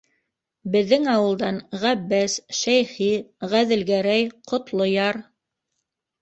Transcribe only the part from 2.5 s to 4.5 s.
Шәйхи, Ғәҙелгәрәй,